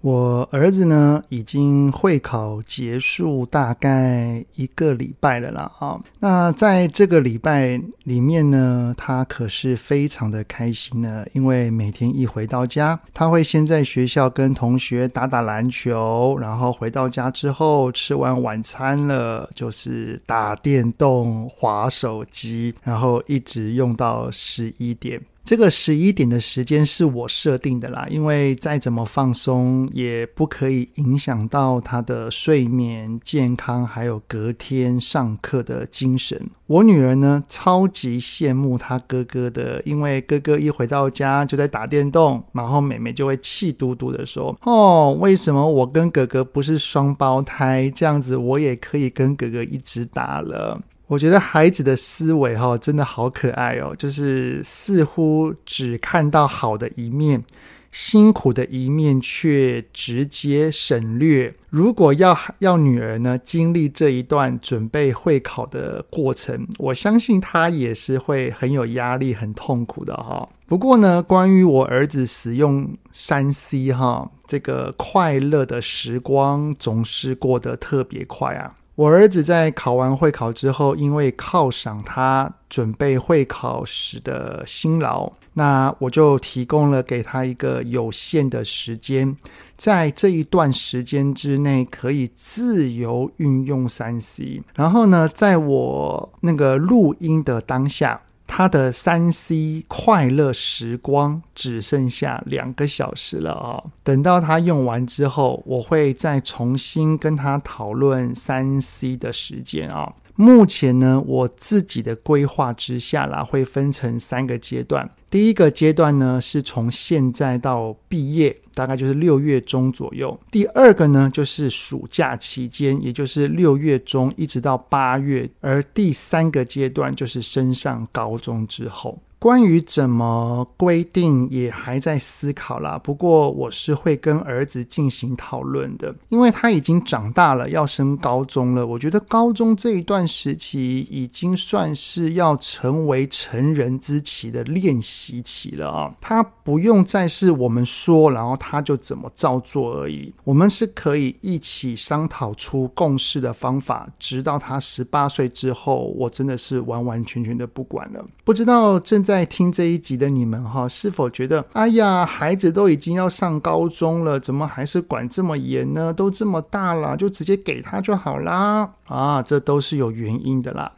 [0.00, 6.00] 我儿子呢，已经会考结束大概一个礼拜了啦啊。
[6.20, 25.20] 那在这个礼拜里面呢，他可是非常的开心呢，因为每天一回到家，他会先在学校跟同学打打篮球，然后回到家之后吃完晚餐了，就是打电动、划手机，然后一直用到十一点。
[25.48, 36.38] 这个十一点的时间是我设定的啦，因为再怎么放松也不可以影响到他的睡眠健康，还有隔天上课的精神。
[36.66, 47.90] 我女儿呢，超级羡慕她哥哥的，因为哥哥一回到家就在打电动，然后妹妹就会气嘟嘟的说：“哦，为什么我跟哥哥不是双胞胎？
[47.94, 57.42] 这样子我也可以跟哥哥一直打了。”我觉得孩子的思维哈真的好可爱哦，就是似乎只看到好的一面，
[57.90, 61.54] 辛苦的一面却直接省略。
[61.70, 70.46] 如果要要女儿呢经历这一段准备会考的过程，我相信她也是会很有压力、很痛苦的哈。
[70.66, 78.74] 不过呢，关于我儿子使用三 C 哈，这个快乐的时光总是过得特别快啊。
[78.98, 89.36] 我儿子在考完会考之后，因为犒赏他准备会考时的辛劳，那我就提供了给他一个有限的时间，
[89.76, 94.60] 在这一段时间之内可以自由运用三 C。
[94.74, 98.20] 然后呢，在我那个录音的当下。
[98.48, 103.92] 他的三 C 快乐时光只剩下两个小时了哦。
[104.02, 110.14] 等到他用完之后，我会再重新跟他讨论三 C 的时间啊。
[110.40, 115.10] 目前呢，我自己的规划之下啦，会分成三个阶段。
[115.28, 120.38] 第一个阶段呢，是从现在到毕业，大概就是六月中左右。
[120.52, 125.50] 第二个呢，就是暑假期间，也就是六月中一直到八月。
[125.60, 129.18] 而第三个阶段就是升上高中之后。
[129.38, 138.86] 关于怎么规定也还在思考啦，不过我是会跟儿子进行讨论的，因为他已经长大了，要升高中了。
[138.86, 150.34] 我觉得高中这一段时期已经算是要成为成人之期的练习期了啊，他不用再是我们说，然后他就怎么照做而已。
[150.42, 158.24] 我们是可以一起商讨出共识的方法，直到他十八岁之后，我真的是完完全全的不管了。
[158.44, 166.14] 不知道正在听这一集的你们哈，是否觉得，哎呀，孩子都已经要上高中了，怎么还是管这么严呢？
[166.14, 168.90] 都这么大了，就直接给他就好啦。
[169.04, 170.90] 啊，这都是有原因的啦。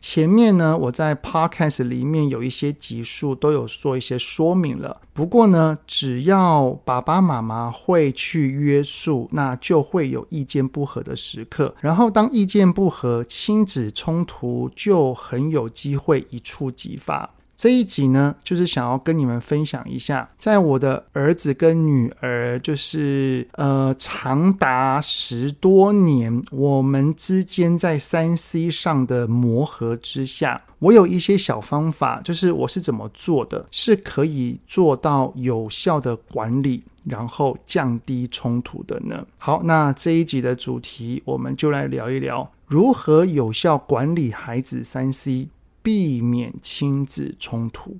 [0.00, 5.00] 前面呢，我在 Podcast 里面有一些集数都有做一些说明了。
[5.12, 11.76] 不过呢，只要爸爸妈妈会去约束，那就会有意见不合的时刻。
[11.80, 17.30] 然后当意见不合，亲子冲突就很有机会一触即发。
[17.60, 39.22] 这一集呢，就是想要跟你们分享一下，在我的儿子跟女儿，就是呃长达十多年，我们之间在三 C 上的磨合之下，我有一些小方法，就是我是怎么做的，是可以做到有效的管理，然后降低冲突的呢？
[39.36, 45.46] 好，那这一集的主题，我们就来聊一聊如何有效管理孩子三 C。
[45.82, 47.96] 避免亲子冲突。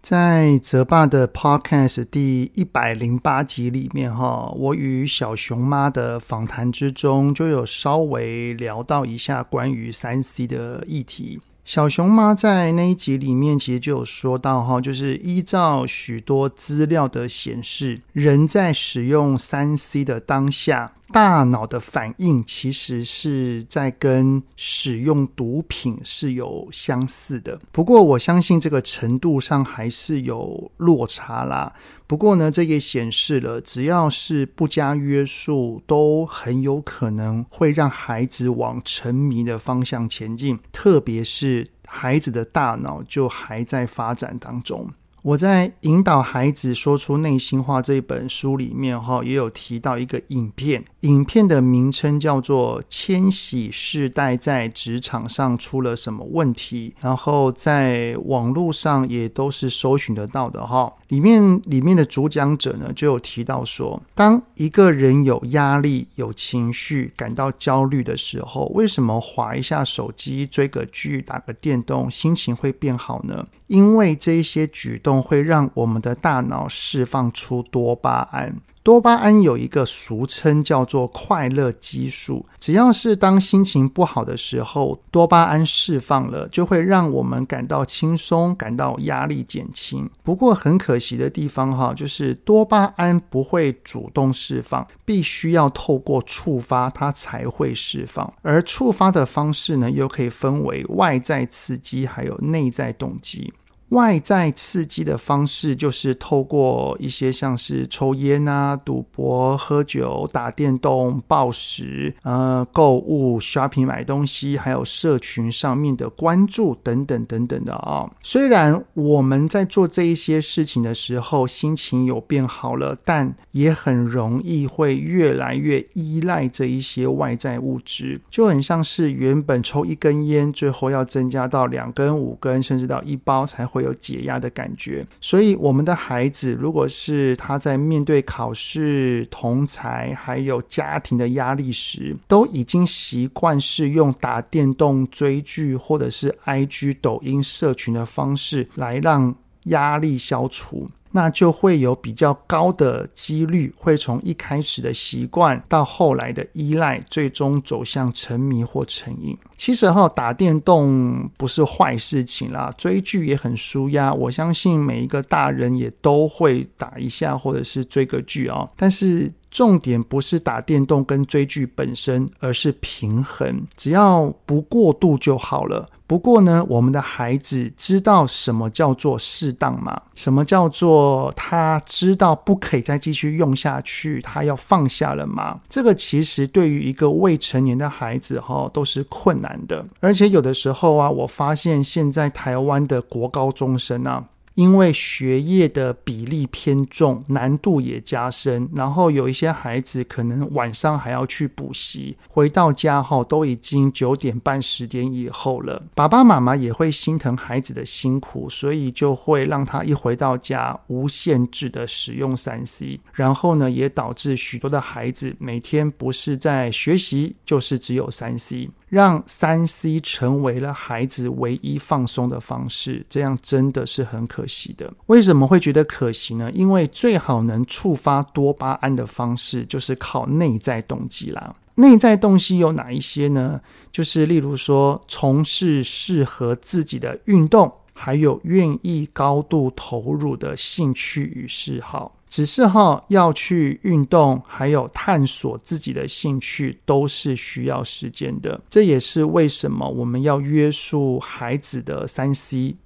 [0.00, 11.40] 在泽爸的 Podcast 第一百零八集里面，哈，我与小熊妈的访谈之中，就有稍微聊到一下关于三 C 的议题。
[11.66, 27.58] 小熊妈在那一集里面，其实就有说到哈，就是依照许多资料的显示，人在使用三 C 的当下，大脑的反应其实是在跟使用毒品是有相似的。
[27.70, 31.72] 不过我相信这个程度上还是有落差啦。
[32.06, 40.58] 不过呢，这也显示了，只要是不加约束，都很有可能会让孩子往沉迷的方向前进。
[40.72, 44.90] 特别是孩子的大脑就还在发展当中。
[45.26, 60.92] 我在引导孩子说出内心话这一本书里面，哈，也有提到一个影片，影片的名称叫做《千禧世代在职场上出了什么问题》，然后在网络上也都是搜寻得到的，哈。
[61.08, 73.46] 里面里面的主讲者呢，就有提到说，当一个人有压力、有情绪、感到焦虑的时候，为什么划一下手机、追个剧、打个电动，心情会变好呢？
[73.68, 78.54] 因为这些举动会让我们的大脑释放出多巴胺。
[78.86, 90.08] 多巴胺有一个俗称叫做快乐激素，只要是当心情不好的时候，多巴胺释放了，就会让我们感到轻松，感到压力减轻。
[90.22, 98.32] 不过很可惜的地方哈，就是多巴胺不会主动释放，必须要透过触发它才会释放。
[98.42, 103.52] 而触发的方式呢，又可以分为外在刺激还有内在动机。
[103.90, 133.75] 外在刺激的方式就是透过一些像是抽烟啊、赌博、喝酒、打电动、暴食、呃、购物、shopping 买东西，还有社群上面的关注等等等等的啊、虽然我们在做这一些事情的时候心情有变好了，但也很容易会越来越依赖这一些外在物质，就很像是原本抽一根烟，最后要增加到两根、五根，甚至到一包才会。
[133.76, 149.34] 会有解压的感觉，所以我们的孩子，如果是他在面对考试、同才还有家庭的压力时，都已经习惯是用打电动、追剧或者是 IG、抖音社群的方式来让
[149.64, 150.88] 压力消除。
[151.16, 159.34] 那就会有比较高的几率，会从一开始的习惯到后来的依赖，最终走向沉迷或成瘾。
[159.56, 164.12] 其实哈，打电动不是坏事情啦，追剧也很舒压。
[164.12, 168.68] 我相信每一个大人也都会打一下，或者是追个剧啊。
[168.76, 175.88] 但是重点不是打电动跟追剧本身，而是平衡，只要不过度就好了。
[176.06, 179.98] 不过呢，我们的孩子知道什么叫做适当吗？
[180.14, 185.58] 什么叫做他知道不可以再继续用下去，他要放下了吗？
[185.70, 189.82] 这个其实对于一个未成年的孩子哈，都是困难的。
[190.00, 194.22] 而且有的时候啊，我发现现在台湾的国高中生啊。
[194.56, 205.82] 因为学业的比例偏重，难度也加深，然后有一些孩子可能晚上还要去补习，回到家后都已经九点半、十点以后了。
[205.94, 218.70] 爸爸妈妈也会心疼孩子的辛苦，所以就会让他一回到家无限制的使用三 C，然后呢，也导致许多的孩子每天不是在学习，就是只有三 C。
[218.88, 224.92] 让三 C 成为了孩子唯一放松的方式，这样真的是很可惜的。
[225.06, 226.50] 为什么会觉得可惜呢？
[226.52, 231.54] 因为最好能触发多巴胺的方式，就是靠内在动机啦。
[231.74, 233.60] 内在动机有哪一些呢？
[233.92, 242.15] 就是例如说，从事适合自己的运动，还有愿意高度投入的兴趣与嗜好。
[242.28, 248.60] 只是哈，要去运动，还有探索自己的兴趣，都是需要时间的。
[248.68, 252.76] 这也是为什么我们要约束孩子的三 C，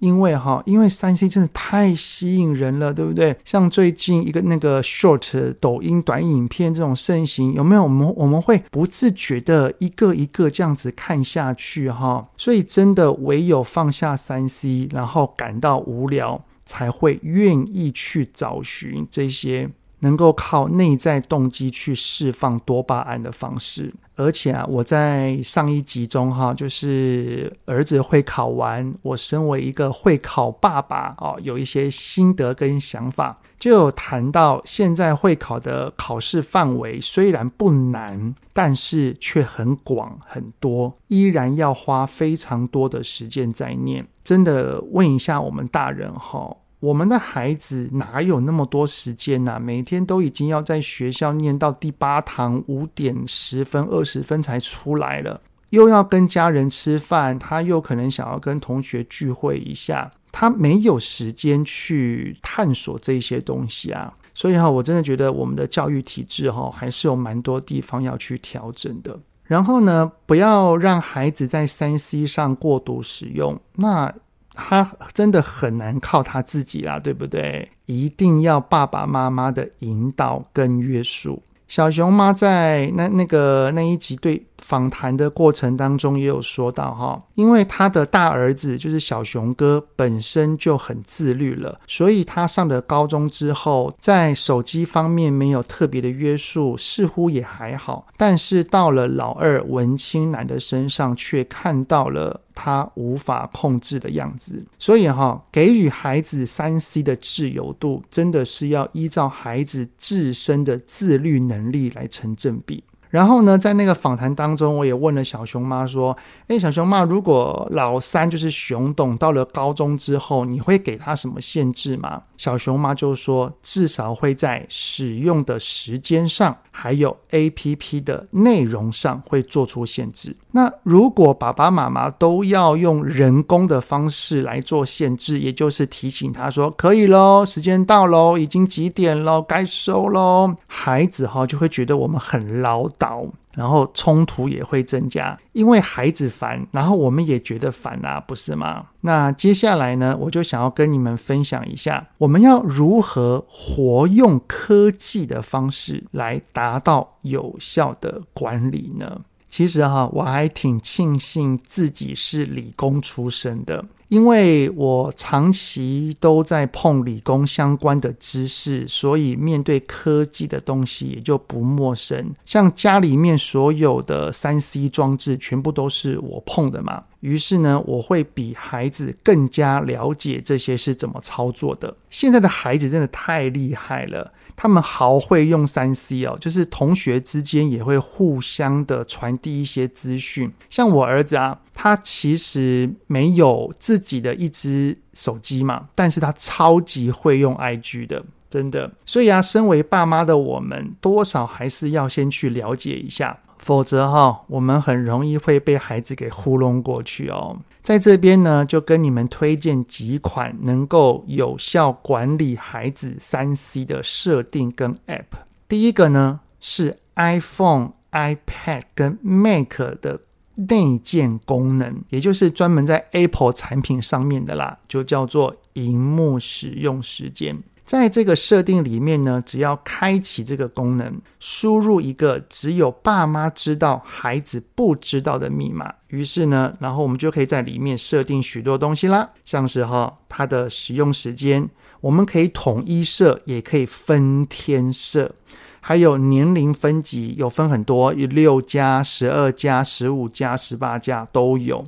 [0.00, 3.36] 因为哈，因为三 C 真的太吸引人了，对不对？
[3.44, 7.84] 像最近一个那个 short 抖音短影片这种盛行，有没有？
[7.84, 12.28] 我们我们会不自觉的一个一个这样子看下去哈。
[12.36, 16.44] 所以真的唯有放下三 C，然后感到无聊。
[16.68, 19.70] 才会愿意去找寻这些
[20.00, 23.94] 能够靠内在动机去释放多巴胺的方式。
[24.18, 44.04] 而且啊，我在上一集中哈，就是儿子会考完，我身为一个会考爸爸哦，有一些心得跟想法，就有谈到现在会考的考试范围虽然不难，但是却很广很多，依然要花非常多的时间在念。
[44.24, 46.56] 真的问一下我们大人哈。
[46.80, 49.58] 我们的孩子哪有那么多时间呐？
[49.58, 64.14] 每天都已经要在学校念到第八堂，五点十分、二十分才出来了，又要跟家人吃饭，他又可能想要跟同学聚会一下，他没有时间去探索这些东西啊。
[64.32, 69.18] 所以哈，我真的觉得我们的教育体制哈，还是有蛮多地方要去调整的。
[69.42, 73.58] 然后呢，不要让孩子在三 C 上过度使用。
[73.74, 74.14] 那
[74.58, 77.70] 他真的很难靠他自己啦，对不对？
[77.86, 81.42] 一定要爸爸妈妈的引导跟约束。
[81.68, 98.06] 小熊妈在那那个那一集对访谈的过程当中也有说到哈，因为他的大儿子就是小熊哥本身就很自律了，所以他上了高中之后，在手机方面没有特别的约束，似乎也还好。
[98.16, 104.66] 但是到了老二文清男的身上，却看到了他无法控制的样子。
[104.78, 112.84] 所以哈，给予孩子三 C 的自由度，真的是要依照孩子自身的自律能力来成正比。
[113.10, 116.16] 然后呢，在那个访谈当中，我也问了小熊妈说
[116.48, 148.86] ：“诶，小熊妈，如果老三就是熊董到了高中之后，你会给他什么限制吗？”小熊妈就说：“至少会在使用的时间上，还有 APP 的内容上会做出限制。”那如果爸爸妈妈都要用人工的方式来做限制，也就是提醒他说可以喽，时间到喽，已经几点喽，该收喽，孩子哈就会觉得我们很唠叨，然后冲突也会增加，因为孩子烦，然后我们也觉得烦啊，不是吗？
[149.02, 159.20] 那接下来呢，我就想要跟你们分享一下，我们要如何活用科技的方式来达到有效的管理呢？
[159.48, 172.34] 其实哈，我还挺庆幸自己是理工出身的，因为我长期都在碰理工相关的知识，所以面对科技的东西也就不陌生。
[172.44, 177.04] 像家里面所有的三 C 装置，全部都是我碰的嘛。
[177.20, 181.96] 于是呢，我会比孩子更加了解这些是怎么操作的。
[182.08, 184.32] 现在的孩子真的太厉害了。
[184.60, 190.52] 他们好会用三 C 哦，就是同学之间也会互相的传递一些资讯。
[190.68, 198.90] 像我儿子啊，他其实没有自己的一只手机嘛，但是他超级会用 IG 的，真的。
[199.06, 203.38] 所以啊，身为爸妈的我们，多少还是要先去了解一下。
[203.58, 207.58] 否则哈，我们很容易会被孩子给糊弄过去哦。
[207.82, 215.24] 在这边呢，就跟你们推荐几款能够有效管理孩子三 C 的设定跟 App。
[215.66, 220.20] 第一个呢是 iPhone、iPad 跟 Mac 的
[220.54, 227.62] 内建功能，也就是专门在 Apple 产品上面的啦，就叫做荧幕使用时间。
[227.88, 241.66] 在这个设定里面呢，只要开启这个功能，输入一个只有爸妈知道、孩子不知道的密码，于是呢，然后我们就可以在里面设定许多东西啦，像是哈它的使用时间，
[242.02, 245.34] 我们可以统一设，也可以分天设，
[245.80, 251.86] 还有年龄分级，有分很多，有六加、十二加、十五加、十八加都有。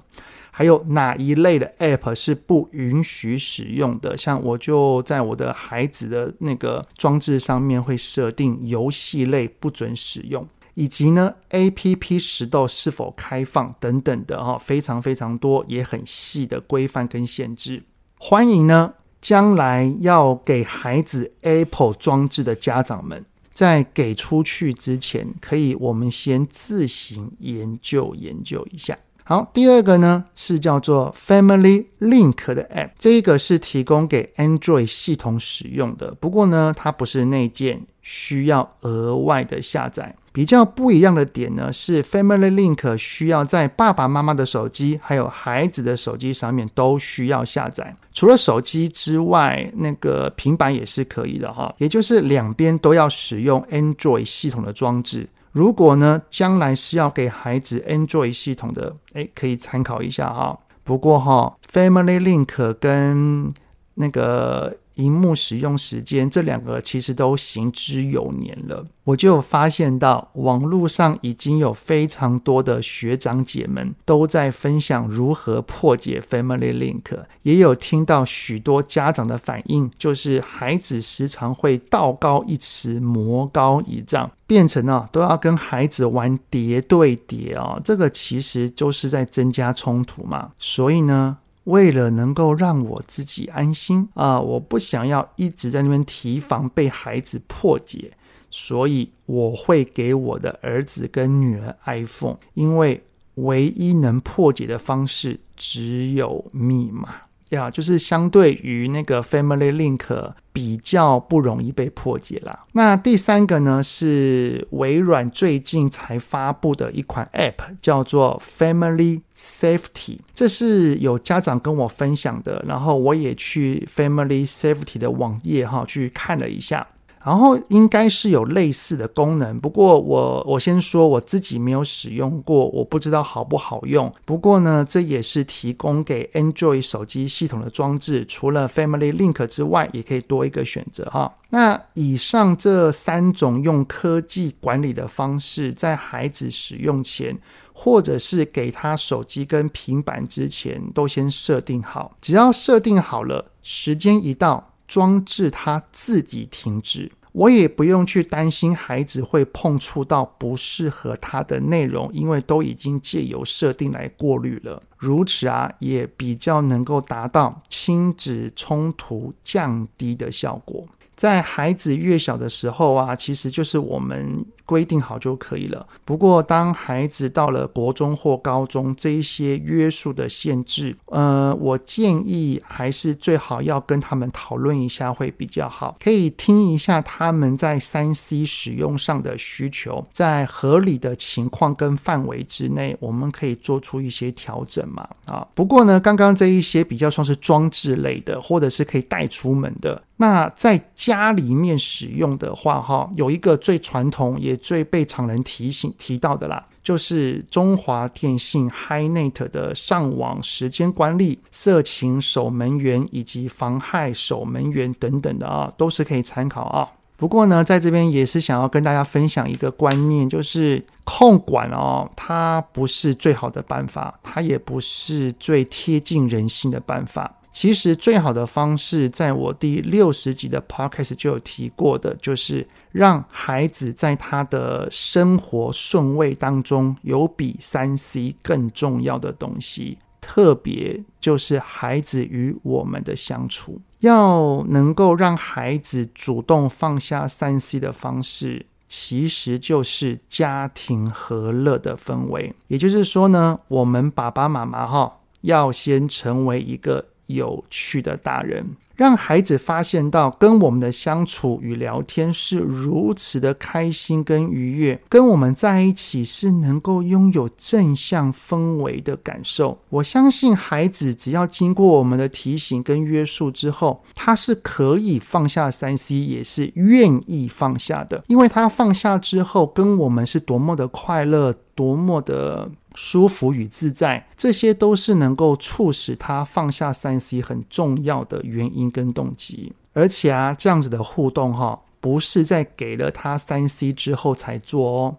[0.53, 4.19] 还有哪一类的 App 是不允许使用的？
[4.19, 17.85] 像我就在我的孩子的那个装置上面会设定游戏类不准使用，以及呢 APP 时段是否开放等等的哈，非常非常多也很细的规范跟限制。
[18.19, 28.99] 欢迎呢将来要给孩子 Apple 装置的家长们，在给出去之前，可以我们先自行研究研究一下。
[29.31, 40.17] 好，第二个呢是叫做 Family Link 的 App，这一个是提供给 Android 系统使用的，不过呢，它不是内建，需要额外的下载。
[40.33, 55.29] 比较不一样的点呢是 Family Link 需要在爸爸妈妈的手机还有孩子的手机上面都需要下载，除了手机之外，那个平板也是可以的哈，也就是两边都要使用 Android 系统的装置。
[55.53, 60.59] 如果呢，将来是要给孩子 Android 系统的，哎，可以参考一下哈。
[60.85, 63.53] 不过哈，Family Link 跟
[63.95, 64.77] 那个。
[65.01, 91.39] 萤幕使用时间这两个其实都行之有年了，我就有发现到网络上已经有非常多的学长姐们都在分享如何破解 Family Link，也有听到许多家长的反应，就是孩子时常会道高一尺，魔高一丈，变成啊都要跟孩子玩叠对叠啊，这个其实就是在增加冲突嘛，所以呢。
[91.71, 98.13] 为了能够让我自己安心啊，我不想要一直在那边提防被孩子破解，
[98.51, 103.03] 所以我会给我的儿子跟女儿 iPhone，因为
[103.37, 107.30] 唯一能破解的方式只有密码。
[107.51, 112.65] 呀就是相对于那个 Family Link 比较不容易被破解啦。
[112.73, 120.19] 那第三个呢，是微软最近才发布的一款 App，叫做 Family Safety。
[120.35, 126.87] 这是有家长跟我分享的，然后我也去 Family Safety 的网页哈去看了一下。
[127.23, 134.11] 然后应该是有类似的功能，不过我我先说我自己没有使用过，我不知道好不好用。
[134.25, 141.31] 不过呢，这也是提供给 Android 手机系统的装置，除了 Family Link 之外，也可以多一个选择哈。
[141.51, 147.37] 那以上这三种用科技管理的方式，在孩子使用前，
[147.75, 152.17] 或者是给他手机跟平板之前，都先设定好。
[152.23, 154.70] 只要设定好了，时间一到。
[154.91, 164.83] 装置它自己停止，我也不用去担心孩子会碰触到不适合他的内容，因为都已经借由设定来过滤了。
[164.99, 170.85] 如此啊，也比较能够达到亲子冲突降低的效果。
[171.15, 174.45] 在孩子越小的时候啊，其实就是我们。
[174.71, 175.85] 规定好就可以了。
[176.05, 185.97] 不过，当孩子到了国中或高中，这一些约束的限制，呃，我建议还是最好要跟他们讨论一下会比较好。
[185.99, 195.09] 可以听一下他们在三 C 使用上的需求，在合理的情况跟范围之内，我们可以做出一些调整嘛。
[195.27, 200.01] 啊，不过呢，刚刚这一些比较算是装置类的，或者是可以带出门的。
[200.17, 216.89] 那在家里面使用的话，哈，有一个最传统也最被常人提醒提到的啦，就是中华电信 HiNet 的上网时间管理、色情守门员以及妨害守门员等等的啊，都是可以参考啊。
[217.17, 227.31] 不过呢，在这边也是想要跟大家分享一个观念，就是控管哦，它不是最好的办法，它也不是最贴近人心的办法。
[227.53, 252.55] 其实最好的方式，在我第六十集的 podcast 就有提过的，就是让孩子在他的生活顺位当中有比三 C 更重要的东西，特别就是孩子与我们的相处，要能够让孩子主动放下三 C 的方式，其实就是家庭和乐的氛围。
[252.69, 257.07] 也就是说呢，我们爸爸妈妈哈，要先成为一个。
[257.35, 258.65] 有趣的大人，
[258.97, 269.79] 让孩子发现到跟我们的相处与聊天是如此的开心跟愉悦，跟我们在一起是能够拥有正向氛围的感受。
[269.89, 282.71] 我相信孩子只要经过我们的提醒跟约束之后，他是可以放下三 C，也是愿意放下的，因为他放下之后，跟我们是多么的快乐，多么的。
[282.95, 289.73] 舒服与自在，这些都是能够促使他放下三 C 很重要的原因跟动机。
[289.93, 295.17] 而且啊，这样子的互动哈，不是在给了他三 C 之后才做哦，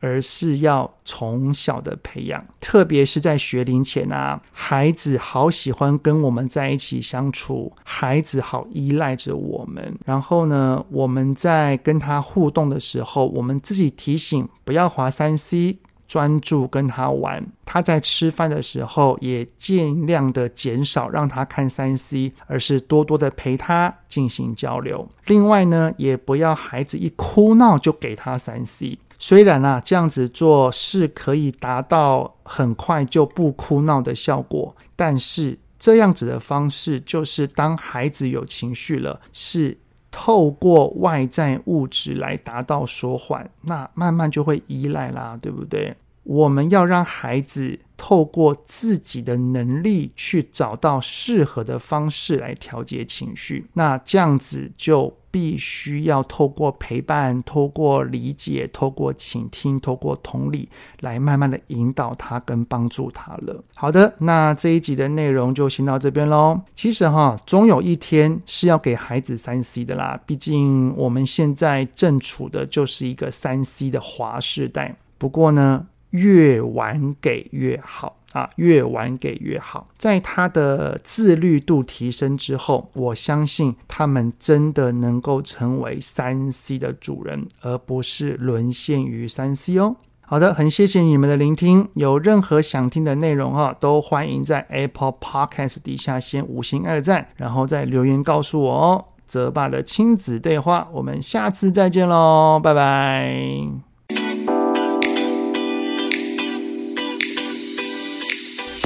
[0.00, 2.44] 而是要从小的培养。
[2.60, 9.96] 特别是在学龄前啊，孩子好喜欢跟我们在一起相处，孩子好依赖着我们。
[10.04, 15.78] 然后呢，我们在跟他互动的时候，我们自己提醒不要滑三 C。
[16.12, 25.08] 专注跟他玩，他在吃饭的时候也尽量的减少让他看三 C，而是多多的陪他进行交流。
[25.24, 28.98] 另外呢，也不要孩子一哭闹就给他三 C。
[29.18, 39.78] 虽然啊，这样子做是可以达到很快就不哭闹的效果，但是这样子的方式就是当孩子有情绪了，是。
[40.12, 45.96] 透过外在物质来达到舒缓，那慢慢就会依赖啦，对不对？
[46.22, 55.12] 我们要让孩子透过自己的能力去找到适合的方式来调节情绪，那这样子就。
[55.32, 60.68] 必须要透过陪伴、透过理解、透过倾听、透过同理，
[61.00, 63.64] 来慢慢的引导他跟帮助他了。
[63.74, 66.60] 好的，那这一集的内容就先到这边喽。
[66.76, 74.96] 其实哈，总有一天是要给孩子三 C 的啦，毕竟我们现在正处的就是一个三 C 的滑世代。
[75.16, 78.16] 不过呢，越晚给越好。
[78.32, 79.86] 啊，越晚给越好。
[79.98, 89.96] 在他的自律度提升之后，我相信他们真的能够成为三 C 的主人，而不是沦陷于三 C 哦。
[90.22, 91.86] 好的，很谢谢你们的聆听。
[91.92, 99.04] 有任何想听的内容哈，都欢迎在 Apple Podcast 底下先五星二赞，然后再留言告诉我哦。
[99.26, 103.91] 泽爸的亲子对话，我们下次再见喽，拜拜。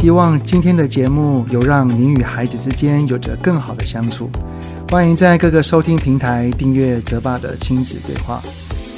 [0.06, 4.30] 希望今天的节目有让您与孩子之间有着更好的相处。
[4.88, 8.40] 欢迎在各个收听平台订阅泽爸的亲子对话。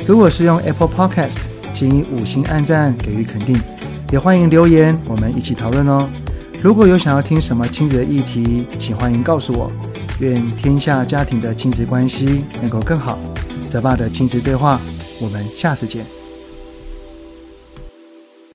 [0.07, 1.38] 如果是用 Apple Podcast，
[1.73, 3.59] 请以五星按赞给予肯定，
[4.12, 6.07] 也欢迎留言，我们一起讨论哦。
[6.62, 9.73] 如果有想要听什么亲子的议题，请欢迎告诉我。
[10.21, 13.18] 愿天下家庭的亲子关系能够更好。
[13.66, 14.79] 泽爸的亲子对话，
[15.23, 16.05] 我们下次见。